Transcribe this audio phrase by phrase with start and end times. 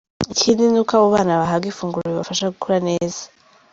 [0.33, 3.21] Ikindi ni uko abo bana bahabwa ifunguro ribafasha gukura neza.